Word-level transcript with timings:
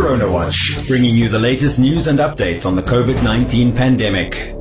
Corona 0.00 0.32
Watch, 0.32 0.78
bringing 0.86 1.14
you 1.14 1.28
the 1.28 1.38
latest 1.38 1.78
news 1.78 2.06
and 2.06 2.20
updates 2.20 2.64
on 2.64 2.74
the 2.74 2.82
COVID 2.82 3.22
19 3.22 3.76
pandemic. 3.76 4.54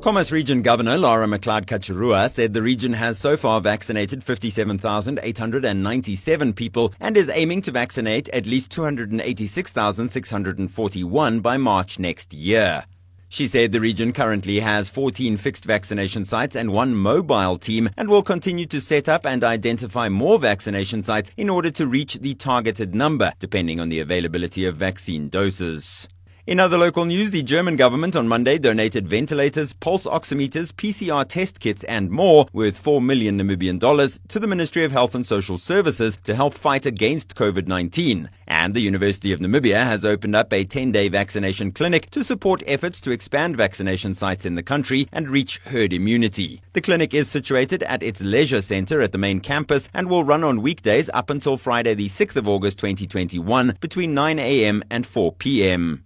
Khomas 0.00 0.32
Region 0.32 0.62
Governor 0.62 0.96
Laura 0.96 1.26
McLeod 1.26 1.66
Katjirua 1.66 2.30
said 2.30 2.54
the 2.54 2.62
region 2.62 2.94
has 2.94 3.18
so 3.18 3.36
far 3.36 3.60
vaccinated 3.60 4.24
57,897 4.24 6.52
people 6.54 6.94
and 6.98 7.18
is 7.18 7.28
aiming 7.28 7.60
to 7.60 7.70
vaccinate 7.70 8.30
at 8.30 8.46
least 8.46 8.70
286,641 8.70 11.40
by 11.40 11.58
March 11.58 11.98
next 11.98 12.32
year. 12.32 12.86
She 13.32 13.46
said 13.46 13.70
the 13.70 13.80
region 13.80 14.12
currently 14.12 14.58
has 14.58 14.88
14 14.88 15.36
fixed 15.36 15.64
vaccination 15.64 16.24
sites 16.24 16.56
and 16.56 16.72
one 16.72 16.96
mobile 16.96 17.58
team 17.58 17.88
and 17.96 18.08
will 18.08 18.24
continue 18.24 18.66
to 18.66 18.80
set 18.80 19.08
up 19.08 19.24
and 19.24 19.44
identify 19.44 20.08
more 20.08 20.36
vaccination 20.36 21.04
sites 21.04 21.30
in 21.36 21.48
order 21.48 21.70
to 21.70 21.86
reach 21.86 22.14
the 22.14 22.34
targeted 22.34 22.92
number, 22.92 23.32
depending 23.38 23.78
on 23.78 23.88
the 23.88 24.00
availability 24.00 24.64
of 24.64 24.76
vaccine 24.76 25.28
doses. 25.28 26.08
In 26.46 26.58
other 26.58 26.78
local 26.78 27.04
news, 27.04 27.32
the 27.32 27.42
German 27.42 27.76
government 27.76 28.16
on 28.16 28.26
Monday 28.26 28.56
donated 28.56 29.06
ventilators, 29.06 29.74
pulse 29.74 30.06
oximeters, 30.06 30.72
PCR 30.72 31.28
test 31.28 31.60
kits, 31.60 31.84
and 31.84 32.10
more 32.10 32.46
worth 32.54 32.78
4 32.78 33.02
million 33.02 33.38
Namibian 33.38 33.78
dollars 33.78 34.20
to 34.28 34.38
the 34.38 34.46
Ministry 34.46 34.82
of 34.82 34.90
Health 34.90 35.14
and 35.14 35.26
Social 35.26 35.58
Services 35.58 36.18
to 36.24 36.34
help 36.34 36.54
fight 36.54 36.86
against 36.86 37.34
COVID 37.34 37.66
19. 37.68 38.30
And 38.46 38.72
the 38.72 38.80
University 38.80 39.34
of 39.34 39.40
Namibia 39.40 39.84
has 39.84 40.02
opened 40.02 40.34
up 40.34 40.50
a 40.50 40.64
10 40.64 40.92
day 40.92 41.10
vaccination 41.10 41.72
clinic 41.72 42.10
to 42.10 42.24
support 42.24 42.62
efforts 42.66 43.02
to 43.02 43.10
expand 43.10 43.58
vaccination 43.58 44.14
sites 44.14 44.46
in 44.46 44.54
the 44.54 44.62
country 44.62 45.08
and 45.12 45.28
reach 45.28 45.58
herd 45.66 45.92
immunity. 45.92 46.62
The 46.72 46.80
clinic 46.80 47.12
is 47.12 47.28
situated 47.28 47.82
at 47.82 48.02
its 48.02 48.22
leisure 48.22 48.62
center 48.62 49.02
at 49.02 49.12
the 49.12 49.18
main 49.18 49.40
campus 49.40 49.90
and 49.92 50.08
will 50.08 50.24
run 50.24 50.42
on 50.42 50.62
weekdays 50.62 51.10
up 51.12 51.28
until 51.28 51.58
Friday, 51.58 51.94
the 51.94 52.08
6th 52.08 52.36
of 52.36 52.48
August 52.48 52.78
2021 52.78 53.76
between 53.78 54.14
9 54.14 54.38
a.m. 54.38 54.82
and 54.90 55.06
4 55.06 55.32
p.m. 55.34 56.02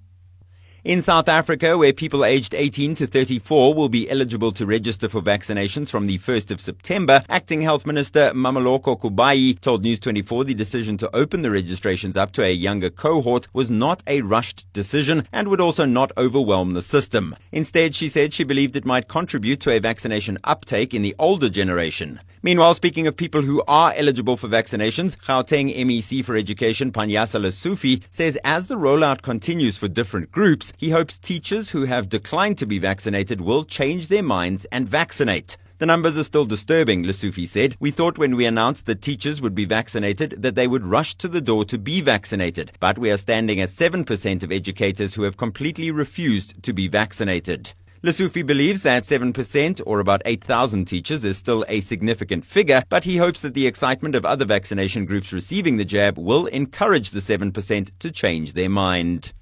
In 0.84 1.00
South 1.00 1.30
Africa, 1.30 1.78
where 1.78 1.94
people 1.94 2.26
aged 2.26 2.52
18 2.54 2.94
to 2.96 3.06
34 3.06 3.72
will 3.72 3.88
be 3.88 4.10
eligible 4.10 4.52
to 4.52 4.66
register 4.66 5.08
for 5.08 5.22
vaccinations 5.22 5.88
from 5.88 6.04
the 6.04 6.18
1st 6.18 6.50
of 6.50 6.60
September, 6.60 7.24
Acting 7.30 7.62
Health 7.62 7.86
Minister 7.86 8.32
Mmamoloko 8.34 9.00
Kubayi 9.00 9.58
told 9.58 9.82
News 9.82 9.98
24 9.98 10.44
the 10.44 10.52
decision 10.52 10.98
to 10.98 11.16
open 11.16 11.40
the 11.40 11.50
registrations 11.50 12.18
up 12.18 12.32
to 12.32 12.44
a 12.44 12.52
younger 12.52 12.90
cohort 12.90 13.48
was 13.54 13.70
not 13.70 14.02
a 14.06 14.20
rushed 14.20 14.70
decision 14.74 15.26
and 15.32 15.48
would 15.48 15.58
also 15.58 15.86
not 15.86 16.12
overwhelm 16.18 16.74
the 16.74 16.82
system. 16.82 17.34
Instead, 17.50 17.94
she 17.94 18.10
said 18.10 18.34
she 18.34 18.44
believed 18.44 18.76
it 18.76 18.84
might 18.84 19.08
contribute 19.08 19.60
to 19.60 19.70
a 19.70 19.80
vaccination 19.80 20.36
uptake 20.44 20.92
in 20.92 21.00
the 21.00 21.16
older 21.18 21.48
generation. 21.48 22.20
Meanwhile, 22.42 22.74
speaking 22.74 23.06
of 23.06 23.16
people 23.16 23.40
who 23.40 23.62
are 23.66 23.94
eligible 23.96 24.36
for 24.36 24.48
vaccinations, 24.48 25.16
Gauteng 25.16 25.74
MEC 25.74 26.22
for 26.22 26.36
Education 26.36 26.92
Panyaza 26.92 27.40
Lesufi 27.40 28.02
says 28.10 28.36
as 28.44 28.66
the 28.66 28.76
rollout 28.76 29.22
continues 29.22 29.78
for 29.78 29.88
different 29.88 30.30
groups, 30.30 30.73
he 30.76 30.90
hopes 30.90 31.18
teachers 31.18 31.70
who 31.70 31.84
have 31.84 32.08
declined 32.08 32.58
to 32.58 32.66
be 32.66 32.78
vaccinated 32.78 33.40
will 33.40 33.64
change 33.64 34.08
their 34.08 34.22
minds 34.22 34.64
and 34.66 34.88
vaccinate. 34.88 35.56
The 35.78 35.86
numbers 35.86 36.16
are 36.16 36.24
still 36.24 36.46
disturbing, 36.46 37.02
Lesufi 37.02 37.48
said. 37.48 37.76
We 37.80 37.90
thought 37.90 38.16
when 38.16 38.36
we 38.36 38.46
announced 38.46 38.86
that 38.86 39.02
teachers 39.02 39.42
would 39.42 39.56
be 39.56 39.64
vaccinated 39.64 40.36
that 40.38 40.54
they 40.54 40.68
would 40.68 40.86
rush 40.86 41.16
to 41.16 41.28
the 41.28 41.40
door 41.40 41.64
to 41.64 41.78
be 41.78 42.00
vaccinated. 42.00 42.72
But 42.78 42.96
we 42.96 43.10
are 43.10 43.18
standing 43.18 43.60
at 43.60 43.70
7% 43.70 44.42
of 44.42 44.52
educators 44.52 45.14
who 45.14 45.24
have 45.24 45.36
completely 45.36 45.90
refused 45.90 46.62
to 46.62 46.72
be 46.72 46.86
vaccinated. 46.86 47.72
Lesufi 48.04 48.46
believes 48.46 48.82
that 48.82 49.04
7% 49.04 49.80
or 49.86 49.98
about 49.98 50.22
8,000 50.24 50.84
teachers 50.84 51.24
is 51.24 51.38
still 51.38 51.64
a 51.68 51.80
significant 51.80 52.44
figure, 52.44 52.84
but 52.88 53.04
he 53.04 53.16
hopes 53.16 53.42
that 53.42 53.54
the 53.54 53.66
excitement 53.66 54.14
of 54.14 54.26
other 54.26 54.44
vaccination 54.44 55.06
groups 55.06 55.32
receiving 55.32 55.78
the 55.78 55.84
jab 55.84 56.18
will 56.18 56.46
encourage 56.46 57.10
the 57.10 57.20
7% 57.20 57.90
to 57.98 58.10
change 58.12 58.52
their 58.52 58.68
mind. 58.68 59.32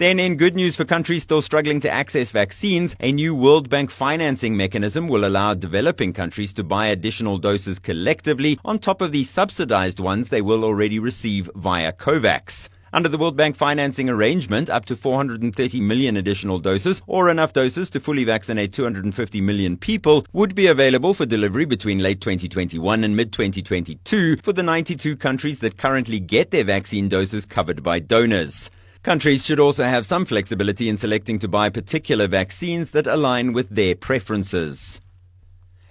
Then, 0.00 0.18
in 0.18 0.36
good 0.36 0.56
news 0.56 0.76
for 0.76 0.86
countries 0.86 1.24
still 1.24 1.42
struggling 1.42 1.78
to 1.80 1.90
access 1.90 2.30
vaccines, 2.30 2.96
a 3.00 3.12
new 3.12 3.34
World 3.34 3.68
Bank 3.68 3.90
financing 3.90 4.56
mechanism 4.56 5.08
will 5.08 5.26
allow 5.26 5.52
developing 5.52 6.14
countries 6.14 6.54
to 6.54 6.64
buy 6.64 6.86
additional 6.86 7.36
doses 7.36 7.78
collectively 7.78 8.58
on 8.64 8.78
top 8.78 9.02
of 9.02 9.12
the 9.12 9.24
subsidized 9.24 10.00
ones 10.00 10.30
they 10.30 10.40
will 10.40 10.64
already 10.64 10.98
receive 10.98 11.50
via 11.54 11.92
COVAX. 11.92 12.70
Under 12.94 13.10
the 13.10 13.18
World 13.18 13.36
Bank 13.36 13.56
financing 13.56 14.08
arrangement, 14.08 14.70
up 14.70 14.86
to 14.86 14.96
430 14.96 15.82
million 15.82 16.16
additional 16.16 16.60
doses, 16.60 17.02
or 17.06 17.28
enough 17.28 17.52
doses 17.52 17.90
to 17.90 18.00
fully 18.00 18.24
vaccinate 18.24 18.72
250 18.72 19.42
million 19.42 19.76
people, 19.76 20.24
would 20.32 20.54
be 20.54 20.66
available 20.66 21.12
for 21.12 21.26
delivery 21.26 21.66
between 21.66 21.98
late 21.98 22.22
2021 22.22 23.04
and 23.04 23.14
mid 23.14 23.34
2022 23.34 24.38
for 24.38 24.54
the 24.54 24.62
92 24.62 25.18
countries 25.18 25.60
that 25.60 25.76
currently 25.76 26.18
get 26.18 26.52
their 26.52 26.64
vaccine 26.64 27.10
doses 27.10 27.44
covered 27.44 27.82
by 27.82 27.98
donors. 27.98 28.70
Countries 29.02 29.46
should 29.46 29.58
also 29.58 29.84
have 29.84 30.04
some 30.04 30.26
flexibility 30.26 30.86
in 30.86 30.98
selecting 30.98 31.38
to 31.38 31.48
buy 31.48 31.70
particular 31.70 32.28
vaccines 32.28 32.90
that 32.90 33.06
align 33.06 33.54
with 33.54 33.70
their 33.70 33.94
preferences. 33.94 35.00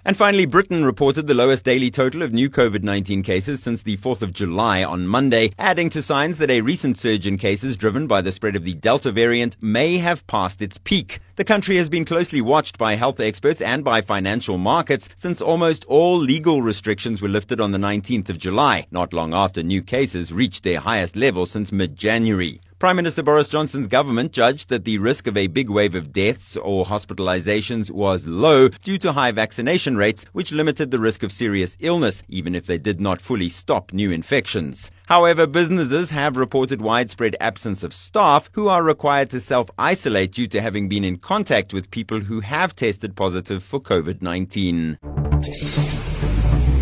And 0.04 0.16
finally, 0.16 0.46
Britain 0.46 0.84
reported 0.84 1.26
the 1.26 1.34
lowest 1.34 1.64
daily 1.64 1.90
total 1.90 2.22
of 2.22 2.32
new 2.32 2.48
COVID 2.48 2.84
19 2.84 3.24
cases 3.24 3.60
since 3.60 3.82
the 3.82 3.96
4th 3.96 4.22
of 4.22 4.32
July 4.32 4.84
on 4.84 5.08
Monday, 5.08 5.50
adding 5.58 5.90
to 5.90 6.02
signs 6.02 6.38
that 6.38 6.52
a 6.52 6.60
recent 6.60 6.98
surge 6.98 7.26
in 7.26 7.36
cases 7.36 7.76
driven 7.76 8.06
by 8.06 8.22
the 8.22 8.30
spread 8.30 8.54
of 8.54 8.62
the 8.62 8.74
Delta 8.74 9.10
variant 9.10 9.60
may 9.60 9.98
have 9.98 10.24
passed 10.28 10.62
its 10.62 10.78
peak. 10.78 11.18
The 11.34 11.44
country 11.44 11.78
has 11.78 11.88
been 11.88 12.04
closely 12.04 12.40
watched 12.40 12.78
by 12.78 12.94
health 12.94 13.18
experts 13.18 13.60
and 13.60 13.82
by 13.82 14.02
financial 14.02 14.56
markets 14.56 15.08
since 15.16 15.40
almost 15.40 15.84
all 15.86 16.16
legal 16.16 16.62
restrictions 16.62 17.20
were 17.20 17.28
lifted 17.28 17.60
on 17.60 17.72
the 17.72 17.78
19th 17.78 18.30
of 18.30 18.38
July, 18.38 18.86
not 18.92 19.12
long 19.12 19.34
after 19.34 19.64
new 19.64 19.82
cases 19.82 20.32
reached 20.32 20.62
their 20.62 20.78
highest 20.78 21.16
level 21.16 21.44
since 21.44 21.72
mid 21.72 21.96
January. 21.96 22.60
Prime 22.80 22.96
Minister 22.96 23.22
Boris 23.22 23.50
Johnson's 23.50 23.88
government 23.88 24.32
judged 24.32 24.70
that 24.70 24.86
the 24.86 24.96
risk 24.96 25.26
of 25.26 25.36
a 25.36 25.48
big 25.48 25.68
wave 25.68 25.94
of 25.94 26.14
deaths 26.14 26.56
or 26.56 26.86
hospitalizations 26.86 27.90
was 27.90 28.26
low 28.26 28.70
due 28.70 28.96
to 28.96 29.12
high 29.12 29.32
vaccination 29.32 29.98
rates, 29.98 30.24
which 30.32 30.50
limited 30.50 30.90
the 30.90 30.98
risk 30.98 31.22
of 31.22 31.30
serious 31.30 31.76
illness, 31.80 32.22
even 32.30 32.54
if 32.54 32.64
they 32.64 32.78
did 32.78 32.98
not 32.98 33.20
fully 33.20 33.50
stop 33.50 33.92
new 33.92 34.10
infections. 34.10 34.90
However, 35.08 35.46
businesses 35.46 36.10
have 36.12 36.38
reported 36.38 36.80
widespread 36.80 37.36
absence 37.38 37.84
of 37.84 37.92
staff 37.92 38.48
who 38.54 38.68
are 38.68 38.82
required 38.82 39.28
to 39.32 39.40
self 39.40 39.70
isolate 39.76 40.32
due 40.32 40.46
to 40.46 40.62
having 40.62 40.88
been 40.88 41.04
in 41.04 41.18
contact 41.18 41.74
with 41.74 41.90
people 41.90 42.20
who 42.20 42.40
have 42.40 42.74
tested 42.74 43.14
positive 43.14 43.62
for 43.62 43.78
COVID 43.78 44.22
19. 44.22 44.96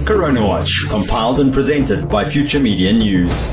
Corona 0.06 0.46
Watch, 0.46 0.84
compiled 0.88 1.40
and 1.40 1.52
presented 1.52 2.08
by 2.08 2.24
Future 2.24 2.60
Media 2.60 2.92
News. 2.92 3.52